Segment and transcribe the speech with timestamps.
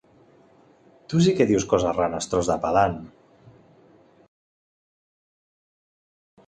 [1.11, 2.97] Tu sí que dius coses rares, tros de pedant!